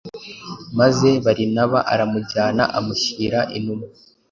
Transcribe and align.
Maze 0.79 1.09
Barinaba 1.25 1.79
aramujyana, 1.93 2.63
amushyira 2.77 3.39
intumwa, 3.57 3.87